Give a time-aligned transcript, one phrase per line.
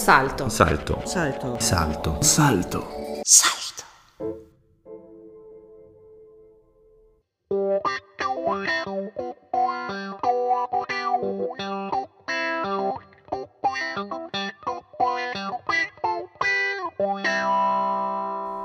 [0.00, 0.48] Salto.
[0.48, 1.02] Salto.
[1.04, 1.56] Salto.
[1.60, 2.16] Salto.
[2.22, 2.82] Salto.
[3.22, 3.84] Salto.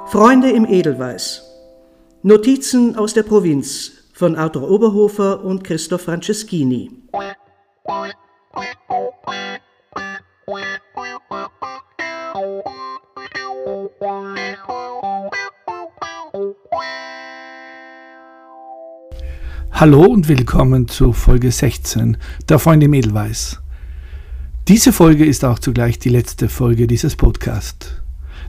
[0.07, 1.43] Freunde im Edelweiß.
[2.23, 7.04] Notizen aus der Provinz von Arthur Oberhofer und Christoph Franceschini.
[19.77, 22.15] Hallo und willkommen zu Folge 16
[22.47, 23.61] der Freunde Edelweiß.
[24.69, 28.01] Diese Folge ist auch zugleich die letzte Folge dieses Podcasts.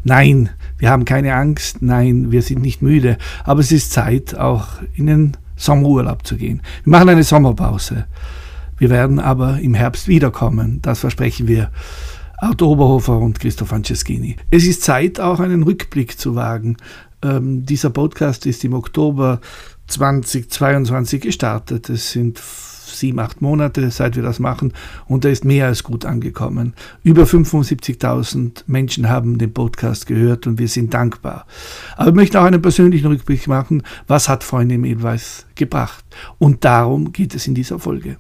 [0.04, 4.68] Nein, wir haben keine Angst, nein, wir sind nicht müde, aber es ist Zeit, auch
[4.94, 6.62] in den Sommerurlaub zu gehen.
[6.84, 8.06] Wir machen eine Sommerpause.
[8.78, 11.72] Wir werden aber im Herbst wiederkommen, das versprechen wir.
[12.38, 14.36] Arthur Oberhofer und Christoph Franceschini.
[14.52, 16.76] Es ist Zeit, auch einen Rückblick zu wagen.
[17.22, 19.40] Ähm, dieser Podcast ist im Oktober
[19.86, 21.88] 2022 gestartet.
[21.88, 22.40] Es sind
[22.96, 24.72] sieben, acht Monate, seit wir das machen
[25.06, 26.74] und er ist mehr als gut angekommen.
[27.02, 31.46] Über 75.000 Menschen haben den Podcast gehört und wir sind dankbar.
[31.96, 33.82] Aber ich möchte auch einen persönlichen Rückblick machen.
[34.06, 36.04] Was hat Freunde im Edelweiß gebracht?
[36.38, 38.16] Und darum geht es in dieser Folge.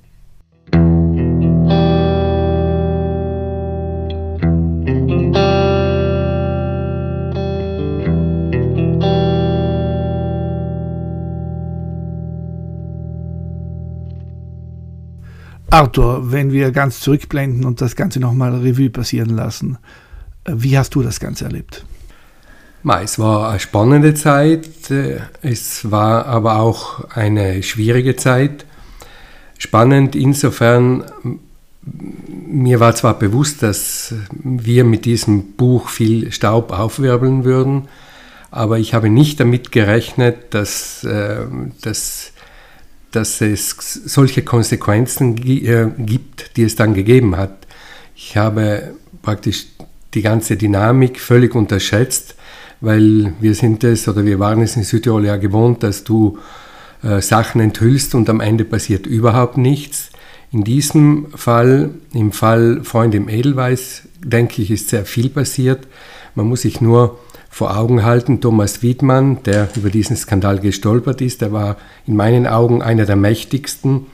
[15.76, 19.76] Arthur, wenn wir ganz zurückblenden und das Ganze nochmal Revue passieren lassen,
[20.44, 21.84] äh, wie hast du das Ganze erlebt?
[23.02, 28.64] Es war eine spannende Zeit, äh, es war aber auch eine schwierige Zeit.
[29.58, 31.04] Spannend insofern,
[31.82, 37.88] mir war zwar bewusst, dass wir mit diesem Buch viel Staub aufwirbeln würden,
[38.50, 41.44] aber ich habe nicht damit gerechnet, dass, äh,
[41.82, 42.32] dass
[43.12, 43.70] dass es
[44.04, 47.66] solche Konsequenzen äh, gibt, die es dann gegeben hat.
[48.14, 49.66] Ich habe praktisch
[50.14, 52.34] die ganze Dynamik völlig unterschätzt,
[52.80, 56.38] weil wir sind es oder wir waren es in Südtirol ja gewohnt, dass du
[57.02, 60.10] äh, Sachen enthüllst und am Ende passiert überhaupt nichts.
[60.52, 65.86] In diesem Fall, im Fall Freund im Edelweiß, denke ich, ist sehr viel passiert.
[66.34, 67.18] Man muss sich nur
[67.56, 68.42] vor Augen halten.
[68.42, 73.16] Thomas Wiedmann, der über diesen Skandal gestolpert ist, der war in meinen Augen einer der
[73.16, 74.08] mächtigsten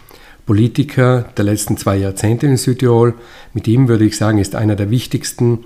[0.47, 3.15] Politiker der letzten zwei Jahrzehnte in Südtirol.
[3.53, 5.65] Mit ihm würde ich sagen, ist einer der wichtigsten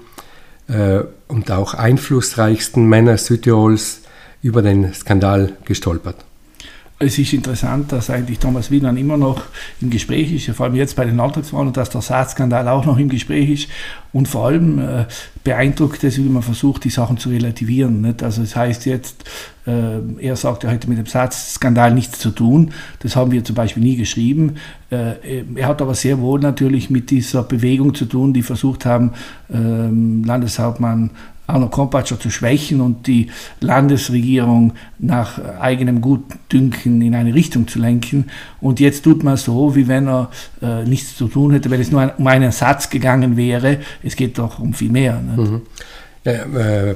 [0.69, 4.01] äh, und auch einflussreichsten Männer Südtirols
[4.41, 6.26] über den Skandal gestolpert
[6.99, 9.43] es ist interessant, dass eigentlich Thomas Wieland immer noch
[9.83, 12.97] im Gespräch ist, vor allem jetzt bei den Landtagswahlen und dass der Saatskandal auch noch
[12.97, 13.69] im Gespräch ist.
[14.15, 15.05] Und vor allem äh,
[15.45, 18.01] beeindruckt es, wie man versucht, die Sachen zu relativieren.
[18.01, 18.23] Nicht?
[18.23, 19.25] Also es das heißt jetzt,
[19.67, 22.73] äh, er sagt, er hätte mit dem Saatskandal nichts zu tun.
[23.01, 24.55] Das haben wir zum Beispiel nie geschrieben.
[24.89, 29.13] Äh, er hat aber sehr wohl natürlich mit dieser Bewegung zu tun, die versucht haben,
[29.53, 31.11] ähm, Landeshauptmann
[31.47, 33.29] Arno Kompatscher zu schwächen und die
[33.61, 38.31] Landesregierung nach eigenem Gutdünken in eine Richtung zu lenken.
[38.61, 40.31] Und jetzt tut man so, wie wenn er
[40.61, 43.79] äh, nichts zu tun hätte, weil es nur ein, um einen Satz gegangen wäre.
[44.03, 45.21] Es geht doch um viel mehr.
[45.21, 45.62] Mhm.
[46.25, 46.95] Ja, äh, äh,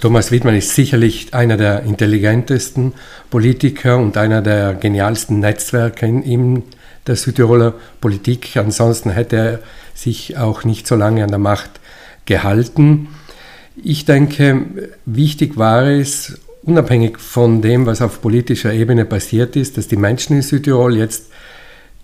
[0.00, 2.92] Thomas Wittmann ist sicherlich einer der intelligentesten
[3.28, 6.62] Politiker und einer der genialsten Netzwerke in, in
[7.08, 8.56] der Südtiroler Politik.
[8.56, 9.58] Ansonsten hätte er
[9.94, 11.80] sich auch nicht so lange an der Macht
[12.24, 13.08] gehalten.
[13.82, 19.88] Ich denke, wichtig war es, unabhängig von dem, was auf politischer Ebene passiert ist, dass
[19.88, 21.26] die Menschen in Südtirol jetzt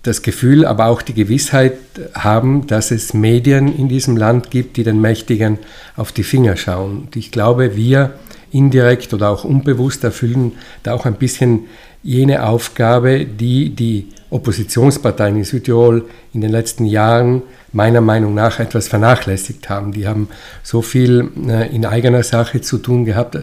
[0.03, 1.79] das Gefühl, aber auch die Gewissheit
[2.15, 5.59] haben, dass es Medien in diesem Land gibt, die den Mächtigen
[5.97, 7.05] auf die Finger schauen.
[7.05, 8.15] Und ich glaube, wir
[8.53, 10.53] indirekt oder auch unbewusst erfüllen
[10.83, 11.65] da auch ein bisschen
[12.03, 17.43] jene Aufgabe, die die Oppositionsparteien in Südtirol in den letzten Jahren
[17.75, 19.93] meiner Meinung nach etwas vernachlässigt haben.
[19.93, 20.29] Die haben
[20.63, 23.37] so viel äh, in eigener Sache zu tun gehabt,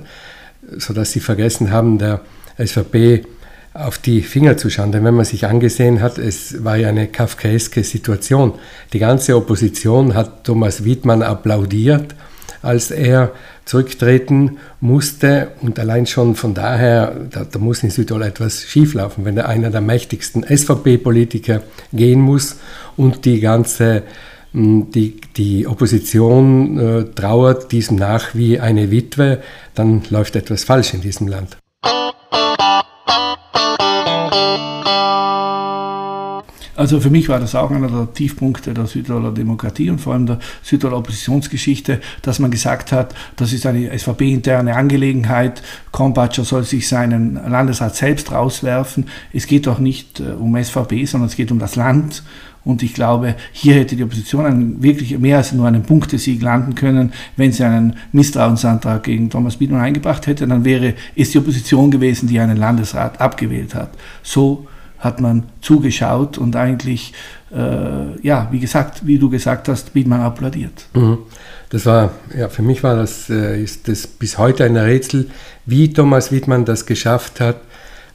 [0.78, 2.22] sodass sie vergessen haben, der
[2.58, 3.26] SVP
[3.74, 4.92] auf die Finger zu schauen.
[4.92, 8.54] Denn wenn man sich angesehen hat, es war ja eine kafkaeske Situation.
[8.94, 12.16] Die ganze Opposition hat Thomas Wiedmann applaudiert,
[12.62, 13.32] als er
[13.66, 15.50] zurücktreten musste.
[15.62, 19.82] Und allein schon von daher, da, da muss in Südtirol etwas schieflaufen, wenn einer der
[19.82, 21.62] mächtigsten SVP-Politiker
[21.94, 22.58] gehen muss
[22.98, 24.04] und die ganze
[24.54, 29.42] hm, die, die Opposition äh, trauert diesem nach wie eine Witwe,
[29.76, 31.58] dann läuft etwas falsch in diesem Land.
[36.76, 40.26] Also für mich war das auch einer der Tiefpunkte der Südtiroler Demokratie und vor allem
[40.26, 46.88] der Südtiroler Oppositionsgeschichte, dass man gesagt hat, das ist eine SVP-interne Angelegenheit, Kompatscher soll sich
[46.88, 49.08] seinen Landesrat selbst rauswerfen.
[49.34, 52.24] Es geht doch nicht äh, um SVP, sondern es geht um das Land.
[52.64, 56.76] Und ich glaube, hier hätte die Opposition einen, wirklich mehr als nur einen Punktesieg landen
[56.76, 57.12] können.
[57.36, 62.28] Wenn sie einen Misstrauensantrag gegen Thomas Biedmann eingebracht hätte, dann wäre es die Opposition gewesen,
[62.28, 63.90] die einen Landesrat abgewählt hat.
[64.22, 64.68] So
[65.02, 67.14] hat man zugeschaut und eigentlich,
[67.52, 70.86] äh, ja, wie gesagt, wie du gesagt hast, Biedmann applaudiert.
[70.94, 71.18] Mhm.
[71.70, 75.30] Das war, ja, für mich war das, äh, ist das bis heute ein Rätsel,
[75.66, 77.58] wie Thomas Wiedmann das geschafft hat,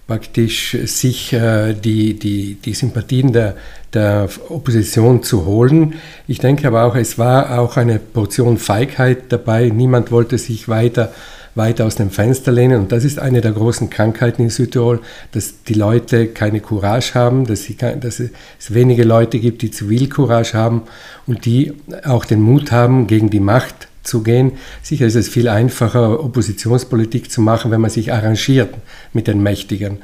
[0.07, 3.57] praktisch sich äh, die, die, die Sympathien der,
[3.93, 5.95] der Opposition zu holen.
[6.29, 9.71] Ich denke aber auch, es war auch eine Portion Feigheit dabei.
[9.71, 11.13] Niemand wollte sich weiter
[11.57, 12.81] weit aus dem Fenster lehnen.
[12.81, 15.01] Und das ist eine der großen Krankheiten in Südtirol,
[15.33, 18.31] dass die Leute keine Courage haben, dass, sie, dass es
[18.69, 20.83] wenige Leute gibt, die Zivilcourage haben
[21.27, 21.73] und die
[22.05, 24.53] auch den Mut haben, gegen die Macht zu gehen.
[24.83, 28.75] Sicher ist es viel einfacher, Oppositionspolitik zu machen, wenn man sich arrangiert
[29.13, 29.99] mit den Mächtigen.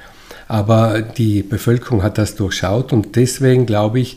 [0.48, 4.16] Aber die Bevölkerung hat das durchschaut und deswegen glaube ich,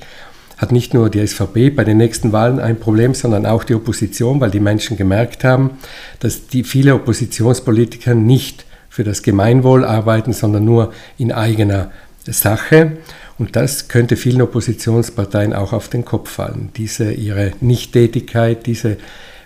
[0.58, 4.40] hat nicht nur die SVP bei den nächsten Wahlen ein Problem, sondern auch die Opposition,
[4.40, 5.72] weil die Menschen gemerkt haben,
[6.20, 11.92] dass die viele Oppositionspolitiker nicht für das Gemeinwohl arbeiten, sondern nur in eigener
[12.26, 12.94] Sache.
[13.38, 16.70] Und das könnte vielen Oppositionsparteien auch auf den Kopf fallen.
[16.78, 18.98] Diese ihre Nichttätigkeit, diese,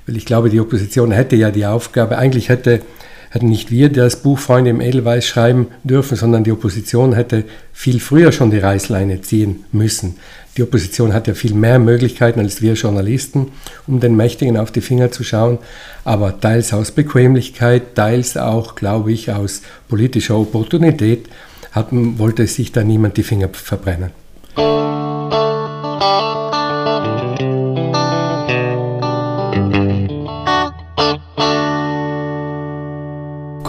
[0.06, 2.82] weil ich glaube, die Opposition hätte ja die Aufgabe, eigentlich hätte
[3.30, 8.00] hätten nicht wir das Buch Freunde im Edelweiß schreiben dürfen, sondern die Opposition hätte viel
[8.00, 10.16] früher schon die Reißleine ziehen müssen.
[10.58, 13.52] Die Opposition hat ja viel mehr Möglichkeiten als wir Journalisten,
[13.88, 15.60] um den Mächtigen auf die Finger zu schauen,
[16.04, 21.30] aber teils aus Bequemlichkeit, teils auch, glaube ich, aus politischer Opportunität
[21.72, 24.12] hat, wollte sich da niemand die Finger verbrennen.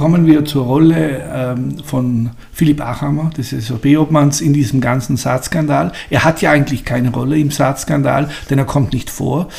[0.01, 5.93] Kommen wir zur Rolle ähm, von Philipp Achammer, des SVP-Obmanns, in diesem ganzen Saatskandal.
[6.09, 9.51] Er hat ja eigentlich keine Rolle im Saatskandal, denn er kommt nicht vor.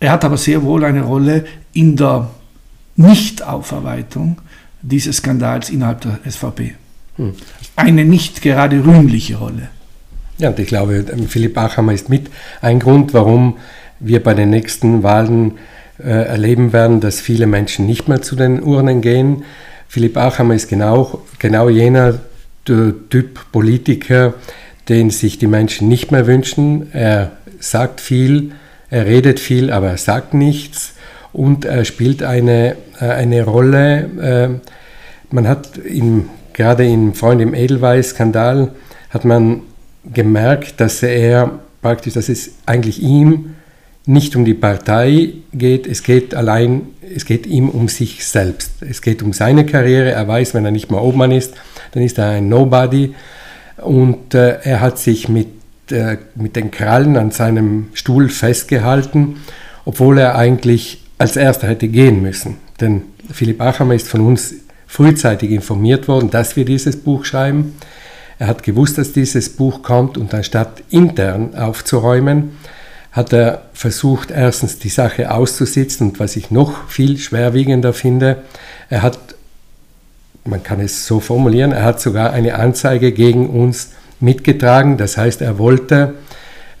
[0.00, 1.44] Er hat aber sehr wohl eine Rolle
[1.74, 2.30] in der
[2.96, 4.40] Nichtaufarbeitung
[4.80, 6.72] dieses Skandals innerhalb der SVP.
[7.16, 7.34] Hm.
[7.76, 9.68] Eine nicht gerade rühmliche Rolle.
[10.38, 12.30] Ja, und ich glaube, Philipp Achammer ist mit
[12.62, 13.58] ein Grund, warum
[14.00, 15.58] wir bei den nächsten Wahlen
[15.98, 19.44] äh, erleben werden, dass viele Menschen nicht mehr zu den Urnen gehen.
[19.92, 22.18] Philipp Achammer ist genau, genau jener
[22.64, 24.32] Typ Politiker,
[24.88, 26.90] den sich die Menschen nicht mehr wünschen.
[26.94, 28.52] Er sagt viel,
[28.88, 30.94] er redet viel, aber er sagt nichts
[31.34, 34.60] und er spielt eine, äh, eine Rolle.
[34.62, 34.70] Äh,
[35.30, 38.72] man hat in, gerade im Freund im Edelweiß-Skandal
[39.10, 39.60] hat man
[40.10, 43.56] gemerkt, dass er praktisch, dass es eigentlich ihm
[44.04, 46.82] nicht um die Partei geht, es geht allein,
[47.14, 48.72] es geht ihm um sich selbst.
[48.80, 50.10] Es geht um seine Karriere.
[50.10, 51.54] Er weiß, wenn er nicht mehr Obmann ist,
[51.92, 53.14] dann ist er ein Nobody.
[53.76, 55.48] Und äh, er hat sich mit,
[55.90, 59.36] äh, mit den Krallen an seinem Stuhl festgehalten,
[59.84, 62.56] obwohl er eigentlich als erster hätte gehen müssen.
[62.80, 63.02] Denn
[63.32, 64.54] Philipp Achammer ist von uns
[64.86, 67.74] frühzeitig informiert worden, dass wir dieses Buch schreiben.
[68.38, 72.50] Er hat gewusst, dass dieses Buch kommt und anstatt intern aufzuräumen,
[73.12, 78.38] hat er versucht, erstens die Sache auszusitzen und was ich noch viel schwerwiegender finde,
[78.88, 79.18] er hat,
[80.44, 84.96] man kann es so formulieren, er hat sogar eine Anzeige gegen uns mitgetragen.
[84.96, 86.14] Das heißt, er wollte,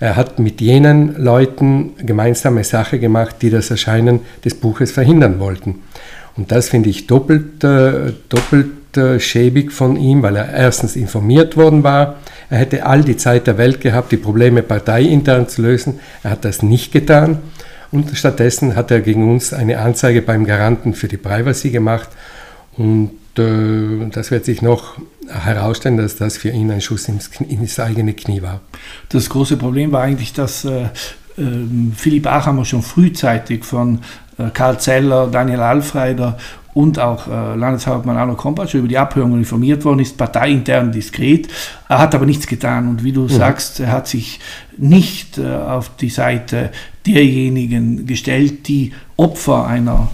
[0.00, 5.82] er hat mit jenen Leuten gemeinsame Sache gemacht, die das Erscheinen des Buches verhindern wollten.
[6.36, 8.70] Und das finde ich doppelt, äh, doppelt
[9.18, 12.16] schäbig von ihm, weil er erstens informiert worden war,
[12.52, 16.00] er hätte all die Zeit der Welt gehabt, die Probleme parteiintern zu lösen.
[16.22, 17.38] Er hat das nicht getan.
[17.90, 22.10] Und stattdessen hat er gegen uns eine Anzeige beim Garanten für die Privacy gemacht.
[22.76, 24.96] Und äh, das wird sich noch
[25.28, 28.60] herausstellen, dass das für ihn ein Schuss ins, ins eigene Knie war.
[29.08, 30.88] Das große Problem war eigentlich, dass äh, äh,
[31.96, 34.00] Philipp Achammer schon frühzeitig von
[34.38, 36.36] äh, Karl Zeller, Daniel Alfreider
[36.74, 41.48] und auch äh, Landeshauptmann Arno Kompatsch über die Abhörung informiert worden ist, parteiintern diskret.
[41.88, 43.28] Er hat aber nichts getan und wie du mhm.
[43.28, 44.40] sagst, er hat sich
[44.78, 46.70] nicht äh, auf die Seite
[47.06, 50.10] derjenigen gestellt, die Opfer einer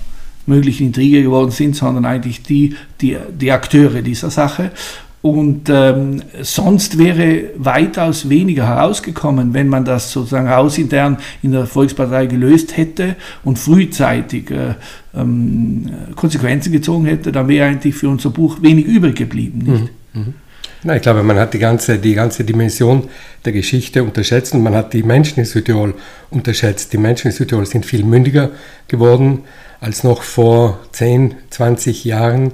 [0.46, 4.70] möglichen Intrige geworden sind, sondern eigentlich die, die, die Akteure dieser Sache.
[5.20, 12.26] Und ähm, sonst wäre weitaus weniger herausgekommen, wenn man das sozusagen hausintern in der Volkspartei
[12.26, 14.74] gelöst hätte und frühzeitig äh,
[15.16, 19.58] ähm, Konsequenzen gezogen hätte, dann wäre eigentlich für unser Buch wenig übrig geblieben.
[19.58, 19.92] Nicht?
[20.14, 20.20] Mhm.
[20.20, 20.34] Mhm.
[20.84, 23.08] Nein, ich glaube, man hat die ganze, die ganze Dimension
[23.44, 25.94] der Geschichte unterschätzt und man hat die Menschen in Südtirol
[26.30, 26.92] unterschätzt.
[26.92, 28.50] Die Menschen in Südtirol sind viel mündiger
[28.86, 29.40] geworden
[29.80, 32.52] als noch vor 10, 20 Jahren.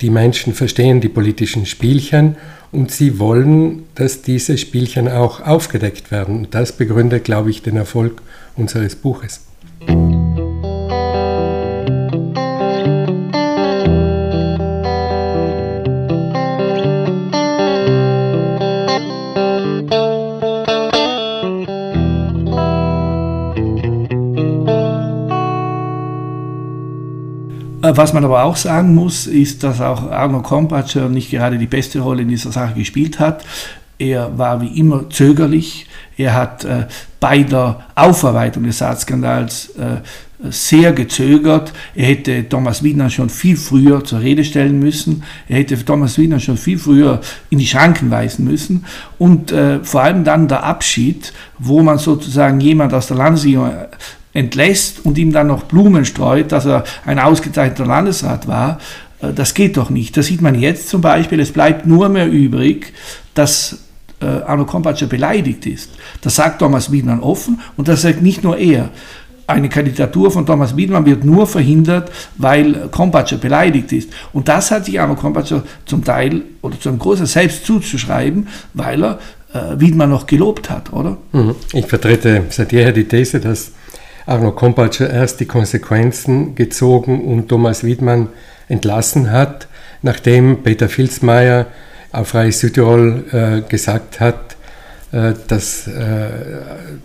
[0.00, 2.36] Die Menschen verstehen die politischen Spielchen
[2.72, 6.38] und sie wollen, dass diese Spielchen auch aufgedeckt werden.
[6.38, 8.20] Und das begründet, glaube ich, den Erfolg
[8.56, 9.40] unseres Buches.
[27.96, 32.00] Was man aber auch sagen muss, ist, dass auch Arno Kompatscher nicht gerade die beste
[32.00, 33.44] Rolle in dieser Sache gespielt hat.
[33.98, 35.86] Er war wie immer zögerlich.
[36.16, 36.86] Er hat äh,
[37.20, 40.00] bei der Aufarbeitung des Saatskandals äh,
[40.50, 41.72] sehr gezögert.
[41.94, 45.22] Er hätte Thomas Wiedner schon viel früher zur Rede stellen müssen.
[45.48, 47.20] Er hätte Thomas Wiedner schon viel früher
[47.50, 48.84] in die Schranken weisen müssen.
[49.18, 53.70] Und äh, vor allem dann der Abschied, wo man sozusagen jemand aus der Landesregierung
[54.34, 58.78] entlässt und ihm dann noch Blumen streut, dass er ein ausgezeichneter Landesrat war,
[59.22, 60.16] äh, das geht doch nicht.
[60.16, 61.40] Das sieht man jetzt zum Beispiel.
[61.40, 62.92] Es bleibt nur mehr übrig,
[63.34, 63.78] dass
[64.20, 65.90] äh, Arno Kompatscher beleidigt ist.
[66.20, 68.90] Das sagt Thomas Wiedmann offen und das sagt nicht nur er.
[69.46, 74.10] Eine Kandidatur von Thomas Wiedmann wird nur verhindert, weil Kompatscher beleidigt ist.
[74.32, 79.04] Und das hat sich Arno Kompatscher zum Teil oder zu einem großen selbst zuzuschreiben, weil
[79.04, 79.18] er
[79.52, 81.18] äh, Wiedmann noch gelobt hat, oder?
[81.32, 81.54] Mhm.
[81.74, 83.72] Ich vertrete seit jeher die These, dass
[84.26, 88.28] Arno Kompatscher erst die Konsequenzen gezogen und Thomas Wiedmann
[88.68, 89.68] entlassen hat,
[90.02, 91.66] nachdem Peter Filzmeier
[92.10, 94.56] auf Reich Südtirol äh, gesagt hat,
[95.12, 96.30] äh, dass, äh,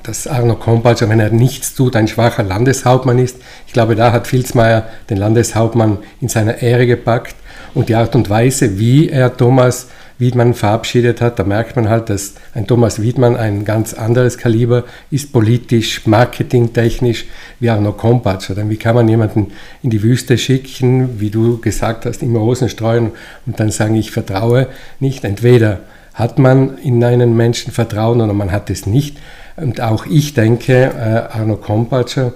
[0.03, 3.38] dass Arno Kompatscher, wenn er nichts tut, ein schwacher Landeshauptmann ist.
[3.67, 7.35] Ich glaube, da hat Filzmeier den Landeshauptmann in seiner Ehre gepackt
[7.73, 9.88] und die Art und Weise, wie er Thomas
[10.19, 14.83] Wiedmann verabschiedet hat, da merkt man halt, dass ein Thomas Wiedmann ein ganz anderes Kaliber
[15.09, 17.25] ist, politisch, marketingtechnisch,
[17.61, 18.53] wie Arno Kompatscher.
[18.53, 22.67] Denn wie kann man jemanden in die Wüste schicken, wie du gesagt hast, immer Rosen
[22.67, 23.11] streuen
[23.45, 24.67] und dann sagen, ich vertraue
[24.99, 25.23] nicht.
[25.23, 25.79] Entweder
[26.13, 29.17] hat man in einen Menschen Vertrauen oder man hat es nicht.
[29.55, 32.33] Und auch ich denke, äh, Arno Kompatscher,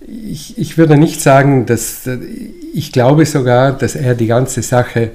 [0.00, 2.08] ich, ich würde nicht sagen, dass
[2.72, 5.10] ich glaube sogar, dass er die ganze Sache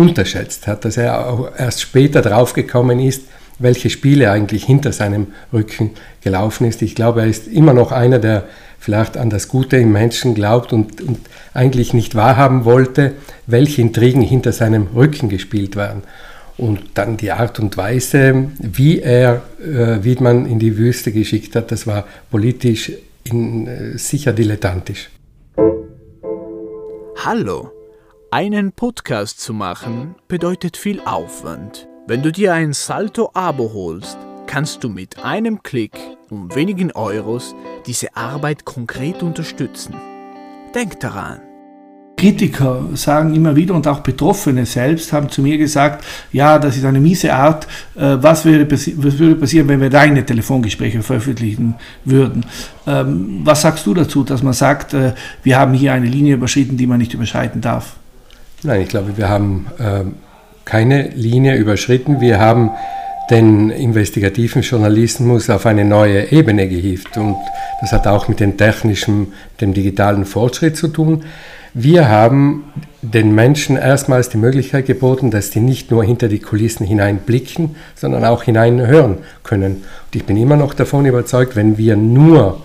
[0.00, 3.24] unterschätzt hat, dass er auch erst später draufgekommen ist,
[3.58, 5.90] welche Spiele eigentlich hinter seinem Rücken
[6.22, 6.80] gelaufen ist.
[6.82, 8.44] Ich glaube, er ist immer noch einer, der
[8.78, 11.18] vielleicht an das Gute im Menschen glaubt und, und
[11.52, 13.12] eigentlich nicht wahrhaben wollte,
[13.46, 16.02] welche Intrigen hinter seinem Rücken gespielt werden.
[16.56, 21.70] Und dann die Art und Weise, wie er äh, Wiedmann in die Wüste geschickt hat,
[21.70, 22.92] das war politisch
[23.24, 25.10] in, äh, sicher dilettantisch.
[27.22, 27.79] Hallo
[28.32, 31.88] einen Podcast zu machen bedeutet viel Aufwand.
[32.06, 37.56] Wenn du dir ein Salto-Abo holst, kannst du mit einem Klick um wenigen Euros
[37.86, 39.96] diese Arbeit konkret unterstützen.
[40.74, 41.40] Denk daran.
[42.16, 46.84] Kritiker sagen immer wieder und auch Betroffene selbst haben zu mir gesagt, ja, das ist
[46.84, 52.44] eine miese Art, äh, was würde, was würde passieren, wenn wir deine Telefongespräche veröffentlichen würden.
[52.86, 56.76] Ähm, was sagst du dazu, dass man sagt, äh, wir haben hier eine Linie überschritten,
[56.76, 57.96] die man nicht überschreiten darf?
[58.62, 60.04] Nein, ich glaube, wir haben äh,
[60.64, 62.20] keine Linie überschritten.
[62.20, 62.70] Wir haben
[63.30, 67.16] den investigativen Journalismus auf eine neue Ebene gehievt.
[67.16, 67.36] Und
[67.80, 71.24] das hat auch mit dem technischen, dem digitalen Fortschritt zu tun.
[71.72, 72.64] Wir haben
[73.00, 78.24] den Menschen erstmals die Möglichkeit geboten, dass die nicht nur hinter die Kulissen hineinblicken, sondern
[78.24, 79.76] auch hineinhören können.
[79.76, 82.60] Und ich bin immer noch davon überzeugt, wenn wir nur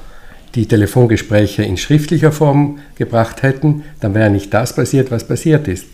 [0.55, 5.85] die Telefongespräche in schriftlicher Form gebracht hätten, dann wäre nicht das passiert, was passiert ist.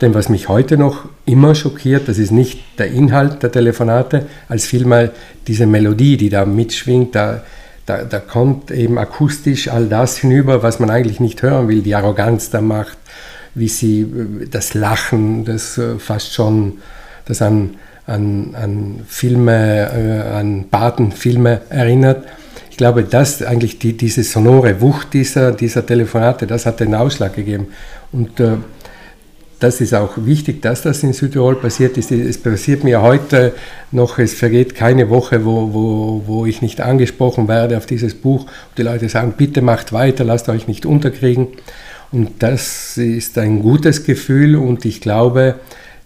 [0.00, 4.66] Denn was mich heute noch immer schockiert, das ist nicht der Inhalt der Telefonate, als
[4.66, 5.12] vielmehr
[5.46, 7.44] diese Melodie, die da mitschwingt, da,
[7.86, 11.94] da, da kommt eben akustisch all das hinüber, was man eigentlich nicht hören will, die
[11.94, 12.98] Arroganz der Macht,
[13.54, 14.06] wie sie
[14.50, 16.78] das Lachen, das äh, fast schon,
[17.26, 22.24] das an, an, an Filme, äh, an Patenfilme erinnert
[22.82, 27.68] glaube, dass eigentlich die, diese sonore Wucht dieser, dieser Telefonate, das hat den Ausschlag gegeben.
[28.10, 28.56] Und äh,
[29.60, 32.10] das ist auch wichtig, dass das in Südtirol passiert ist.
[32.10, 33.54] Es passiert mir heute
[33.92, 38.46] noch, es vergeht keine Woche, wo, wo, wo ich nicht angesprochen werde auf dieses Buch.
[38.76, 41.46] Die Leute sagen, bitte macht weiter, lasst euch nicht unterkriegen.
[42.10, 45.54] Und das ist ein gutes Gefühl und ich glaube,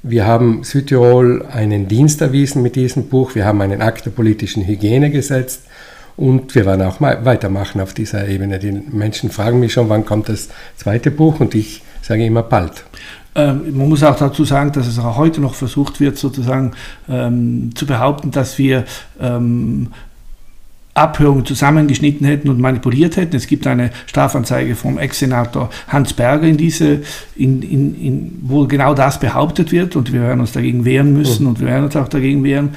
[0.02, 3.35] wir haben Südtirol einen Dienst erwiesen mit diesem Buch.
[3.35, 5.62] Wir haben einen Akt der politischen Hygiene gesetzt.
[6.17, 8.59] Und wir werden auch mal weitermachen auf dieser Ebene.
[8.59, 12.85] Die Menschen fragen mich schon, wann kommt das zweite Buch und ich sage immer bald.
[13.35, 16.73] Ähm, man muss auch dazu sagen, dass es auch heute noch versucht wird, sozusagen
[17.09, 18.85] ähm, zu behaupten, dass wir
[19.21, 19.89] ähm,
[20.97, 23.37] Abhörungen zusammengeschnitten hätten und manipuliert hätten.
[23.37, 27.03] Es gibt eine Strafanzeige vom Ex-Senator Hans Berger in diese,
[27.37, 31.43] in, in, in, wo genau das behauptet wird und wir werden uns dagegen wehren müssen
[31.43, 31.49] mhm.
[31.51, 32.71] und wir werden uns auch dagegen wehren.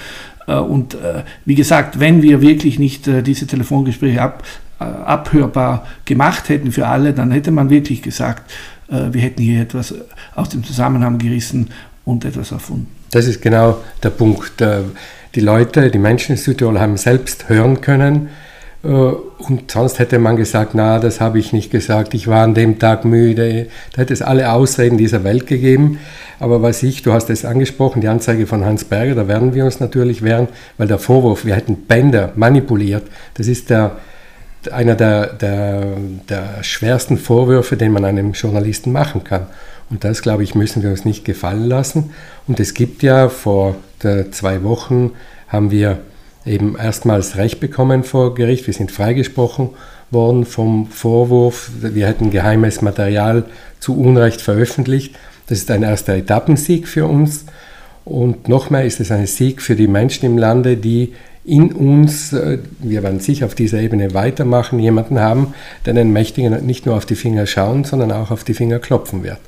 [0.49, 4.43] Äh, und äh, wie gesagt, wenn wir wirklich nicht äh, diese Telefongespräche ab,
[4.79, 8.49] abhörbar gemacht hätten für alle, dann hätte man wirklich gesagt,
[8.87, 9.93] wir hätten hier etwas
[10.35, 11.71] aus dem Zusammenhang gerissen
[12.05, 12.87] und etwas erfunden.
[13.11, 14.53] Das ist genau der Punkt
[15.35, 18.29] die Leute, die Menschen in Südtirol haben selbst hören können.
[18.83, 22.53] Äh, und sonst hätte man gesagt, na, das habe ich nicht gesagt, ich war an
[22.53, 23.67] dem Tag müde.
[23.93, 26.00] Da hätte es alle Ausreden dieser Welt gegeben.
[26.39, 29.65] Aber was ich, du hast es angesprochen, die Anzeige von Hans Berger, da werden wir
[29.65, 33.98] uns natürlich wehren, weil der Vorwurf, wir hätten Bänder manipuliert, das ist der,
[34.71, 35.86] einer der, der,
[36.29, 39.48] der schwersten Vorwürfe, den man einem Journalisten machen kann.
[39.89, 42.12] Und das, glaube ich, müssen wir uns nicht gefallen lassen.
[42.48, 43.75] Und es gibt ja vor
[44.31, 45.12] zwei Wochen
[45.50, 46.00] haben wir
[46.49, 48.67] eben erstmals Recht bekommen vor Gericht.
[48.67, 49.69] Wir sind freigesprochen
[50.11, 53.45] worden vom Vorwurf, wir hätten geheimes Material
[53.79, 55.15] zu Unrecht veröffentlicht.
[55.47, 57.45] Das ist ein erster Etappensieg für uns.
[58.05, 61.13] Und noch mehr ist es ein Sieg für die Menschen im Lande, die
[61.45, 65.53] in uns, äh, wir werden sicher auf dieser Ebene weitermachen, jemanden haben,
[65.85, 69.23] der den Mächtigen nicht nur auf die Finger schauen, sondern auch auf die Finger klopfen
[69.23, 69.39] wird.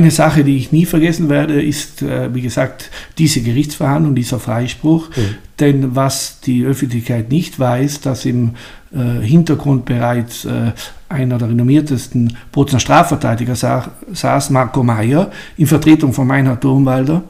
[0.00, 2.88] Eine Sache, die ich nie vergessen werde, ist, äh, wie gesagt,
[3.18, 5.10] diese Gerichtsverhandlung, dieser Freispruch.
[5.10, 5.34] Mhm.
[5.60, 8.52] Denn was die Öffentlichkeit nicht weiß, dass im
[8.94, 10.72] äh, Hintergrund bereits äh,
[11.10, 17.22] einer der renommiertesten Bozner Strafverteidiger saß, Marco Mayer, in Vertretung von Meinhard Turmwalder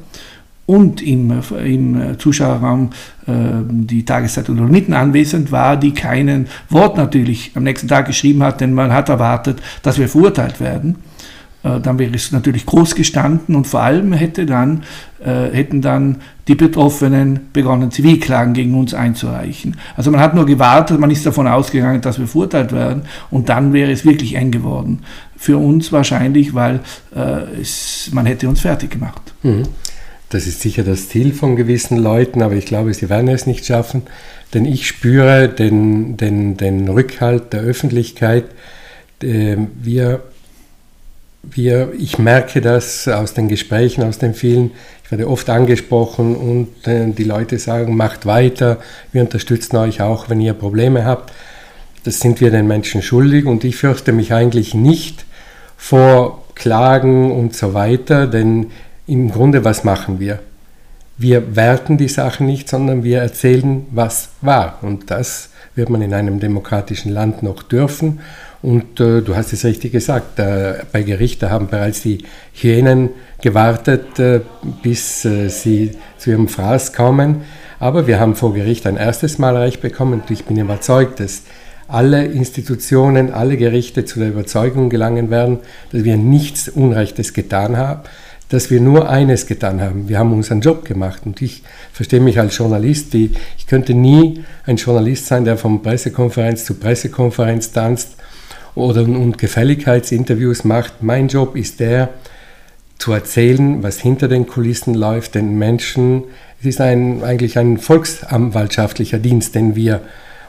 [0.67, 2.91] und im, im Zuschauerraum
[3.27, 3.33] äh,
[3.69, 8.75] die Tageszeitung Dolomiten anwesend war, die keinen Wort natürlich am nächsten Tag geschrieben hat, denn
[8.75, 11.10] man hat erwartet, dass wir verurteilt werden.
[11.63, 14.85] Äh, dann wäre es natürlich groß gestanden und vor allem hätte dann,
[15.25, 16.17] äh, hätten dann
[16.49, 19.77] die Betroffenen begonnen, Zivilklagen gegen uns einzureichen.
[19.97, 23.73] Also man hat nur gewartet, man ist davon ausgegangen, dass wir verurteilt werden und dann
[23.73, 25.01] wäre es wirklich eng geworden.
[25.37, 26.81] Für uns wahrscheinlich, weil
[27.15, 29.35] äh, es, man hätte uns fertig gemacht.
[29.43, 29.65] Mhm.
[30.31, 33.67] Das ist sicher das Ziel von gewissen Leuten, aber ich glaube, sie werden es nicht
[33.67, 34.03] schaffen,
[34.55, 38.45] denn ich spüre den, den, den Rückhalt der Öffentlichkeit.
[39.23, 40.23] Äh, wir
[41.43, 44.73] wir, ich merke das aus den Gesprächen, aus den vielen,
[45.05, 48.79] ich werde oft angesprochen und äh, die Leute sagen, macht weiter,
[49.13, 51.33] wir unterstützen euch auch, wenn ihr Probleme habt.
[52.05, 55.25] Das sind wir den Menschen schuldig und ich fürchte mich eigentlich nicht
[55.77, 58.71] vor Klagen und so weiter, denn
[59.07, 60.39] im Grunde, was machen wir?
[61.19, 64.79] Wir werten die Sachen nicht, sondern wir erzählen, was war.
[64.83, 68.21] Und das wird man in einem demokratischen Land noch dürfen.
[68.63, 72.19] Und äh, du hast es richtig gesagt, äh, bei Gericht, haben bereits die
[72.53, 74.41] Hyänen gewartet, äh,
[74.83, 77.43] bis äh, sie zu ihrem Fraß kommen.
[77.79, 81.43] Aber wir haben vor Gericht ein erstes Mal Recht bekommen und ich bin überzeugt, dass
[81.89, 88.03] alle Institutionen, alle Gerichte zu der Überzeugung gelangen werden, dass wir nichts Unrechtes getan haben,
[88.51, 90.09] dass wir nur eines getan haben.
[90.09, 94.77] Wir haben unseren Job gemacht und ich verstehe mich als Journalist, ich könnte nie ein
[94.77, 98.17] Journalist sein, der von Pressekonferenz zu Pressekonferenz tanzt
[98.75, 101.03] oder und Gefälligkeitsinterviews macht.
[101.03, 102.11] Mein Job ist der,
[103.01, 106.25] zu erzählen, was hinter den Kulissen läuft, den Menschen.
[106.61, 110.03] Es ist ein, eigentlich ein volksanwaltschaftlicher Dienst, den wir,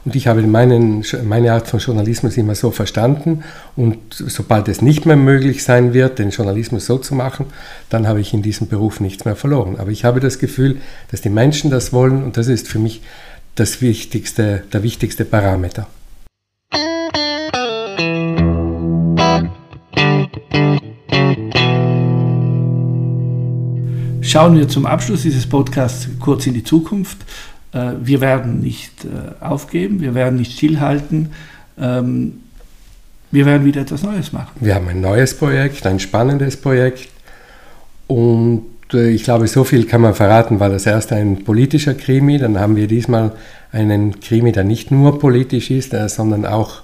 [0.03, 3.43] und ich habe meinen, meine Art von Journalismus immer so verstanden.
[3.77, 7.45] Und sobald es nicht mehr möglich sein wird, den Journalismus so zu machen,
[7.89, 9.77] dann habe ich in diesem Beruf nichts mehr verloren.
[9.79, 10.77] Aber ich habe das Gefühl,
[11.09, 13.01] dass die Menschen das wollen und das ist für mich
[13.55, 15.87] das wichtigste, der wichtigste Parameter.
[24.31, 27.17] Schauen wir zum Abschluss dieses Podcasts kurz in die Zukunft.
[27.73, 31.33] Äh, wir werden nicht äh, aufgeben, wir werden nicht stillhalten.
[31.77, 32.39] Ähm,
[33.29, 34.51] wir werden wieder etwas Neues machen.
[34.61, 37.09] Wir haben ein neues Projekt, ein spannendes Projekt.
[38.07, 38.63] Und
[38.93, 42.37] äh, ich glaube, so viel kann man verraten, war das erste ein politischer Krimi.
[42.37, 43.33] Dann haben wir diesmal
[43.73, 46.83] einen Krimi, der nicht nur politisch ist, sondern auch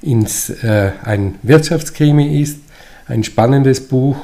[0.00, 2.58] ins, äh, ein Wirtschaftskrimi ist.
[3.06, 4.16] Ein spannendes Buch,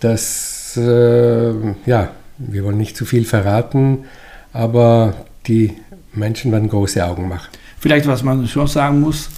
[0.00, 4.04] das äh, ja, wir wollen nicht zu viel verraten,
[4.52, 5.14] aber
[5.46, 5.74] die
[6.12, 7.48] Menschen werden große Augen machen.
[7.78, 9.28] Vielleicht, was man schon sagen muss,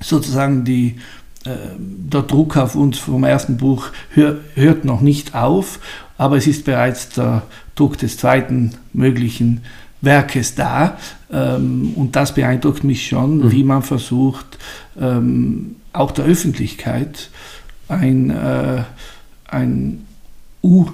[0.00, 0.96] sozusagen die,
[1.44, 5.80] äh, der Druck auf uns vom ersten Buch hör, hört noch nicht auf,
[6.18, 7.42] aber es ist bereits der
[7.74, 9.62] Druck des zweiten möglichen
[10.00, 10.98] Werkes da.
[11.30, 13.52] Ähm, und das beeindruckt mich schon, mhm.
[13.52, 14.58] wie man versucht,
[14.98, 17.30] ähm, auch der Öffentlichkeit
[17.88, 18.82] ein, äh,
[19.48, 20.06] ein
[20.66, 20.90] U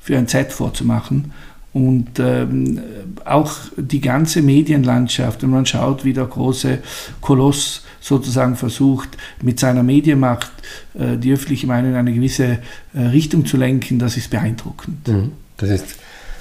[0.00, 1.32] für ein Z vorzumachen.
[1.72, 2.80] Und ähm,
[3.26, 6.78] auch die ganze Medienlandschaft, wenn man schaut, wie der große
[7.20, 9.10] Koloss sozusagen versucht,
[9.42, 10.50] mit seiner Medienmacht
[10.94, 12.60] äh, die öffentliche Meinung in eine gewisse
[12.94, 15.06] äh, Richtung zu lenken, das ist beeindruckend.
[15.06, 15.32] Mhm.
[15.58, 15.96] Das ist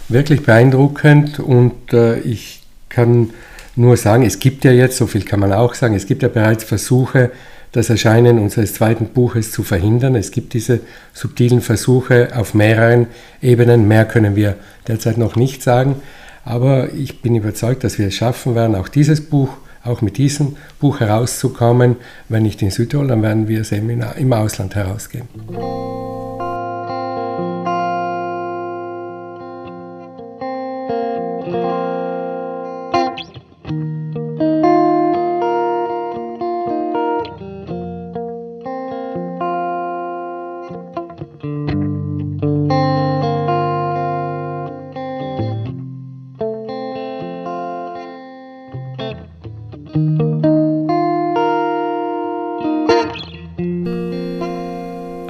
[0.07, 3.31] wirklich beeindruckend und äh, ich kann
[3.75, 6.29] nur sagen, es gibt ja jetzt, so viel kann man auch sagen, es gibt ja
[6.29, 7.31] bereits Versuche,
[7.75, 10.15] das Erscheinen unseres zweiten Buches zu verhindern.
[10.15, 10.79] Es gibt diese
[11.13, 13.07] subtilen Versuche auf mehreren
[13.41, 13.85] Ebenen.
[13.87, 14.55] Mehr können wir
[14.87, 15.97] derzeit noch nicht sagen.
[16.45, 19.49] Aber ich bin überzeugt, dass wir es schaffen werden, auch dieses Buch,
[19.83, 21.97] auch mit diesem Buch herauszukommen.
[22.29, 25.27] Wenn nicht in Südtirol, dann werden wir es im Ausland herausgeben.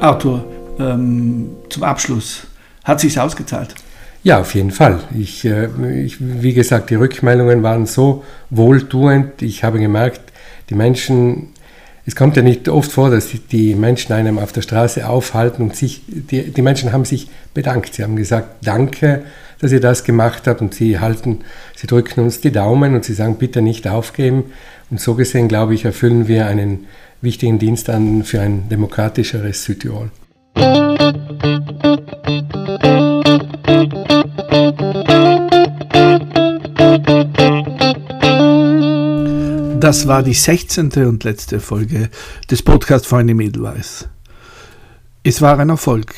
[0.06, 0.46] Arthur,
[0.80, 2.48] ähm, zum Abschluss,
[2.84, 3.74] hat sich ausgezahlt?
[4.24, 5.00] Ja, auf jeden Fall.
[5.18, 5.68] Ich, äh,
[6.04, 9.41] ich, wie gesagt, die Rückmeldungen waren so wohltuend.
[9.41, 10.22] Ich habe gemerkt,
[10.70, 11.54] die Menschen,
[12.08, 15.76] es kommt ja nicht oft vor, dass die Menschen einem auf der Straße aufhalten und
[15.76, 17.96] sich, die, die Menschen haben sich bedankt.
[17.96, 19.24] Sie haben gesagt, danke,
[19.60, 21.39] dass ihr das gemacht habt und sie halten,
[21.76, 24.46] sie drücken uns die Daumen und sie sagen, bitte nicht aufgeben.
[24.91, 26.86] Und so gesehen, glaube ich, erfüllen wir einen
[27.22, 30.12] wichtigen Dienst an für ein demokratischeres Südtirol.
[39.86, 40.89] Das war die 16.
[41.06, 42.10] und letzte Folge
[42.50, 44.10] des Podcasts Freunde Mädelweiß.
[45.21, 46.15] Es war ein Erfolg,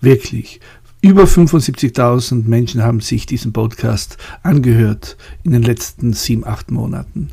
[0.00, 0.58] wirklich.
[1.02, 7.28] Über 75.000 Menschen haben sich diesen Podcast angehört in den letzten sieben, acht Monaten.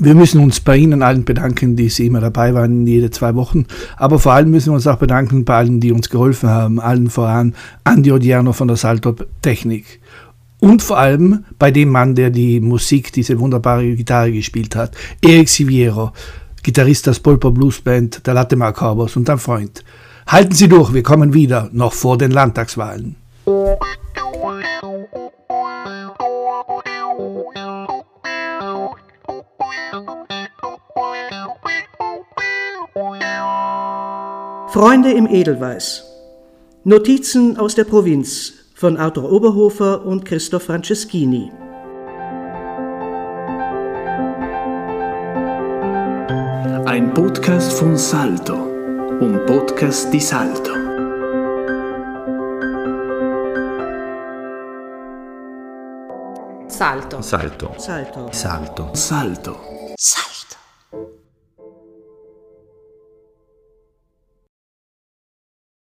[0.00, 3.66] Wir müssen uns bei Ihnen allen bedanken, die Sie immer dabei waren, jede zwei Wochen.
[3.98, 6.80] Aber vor allem müssen wir uns auch bedanken bei allen, die uns geholfen haben.
[6.80, 10.00] Allen voran Andi Odierno von der Salto Technik.
[10.60, 14.96] Und vor allem bei dem Mann, der die Musik, diese wunderbare Gitarre gespielt hat.
[15.22, 16.12] Eric Siviero,
[16.62, 19.84] Gitarrist der Spolper Blues Band, der Latte Macabros und ein Freund.
[20.26, 23.16] Halten Sie durch, wir kommen wieder, noch vor den Landtagswahlen.
[34.70, 36.04] Freunde im Edelweiß.
[36.84, 41.50] Notizen aus der Provinz von Arthur Oberhofer und Christoph Franceschini.
[46.86, 50.70] Ein Podcast von Salto, un podcast di Salto.
[56.68, 57.20] Salto.
[57.20, 57.74] Salto.
[57.78, 58.28] Salto.
[58.30, 58.92] Salto.
[58.94, 59.56] Salto.
[59.96, 60.36] Salto.